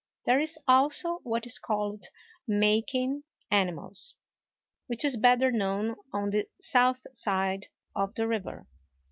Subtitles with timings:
[0.25, 2.05] There is also what is called
[2.47, 4.15] "making animals,"
[4.87, 8.65] which is better known on the south side of the River.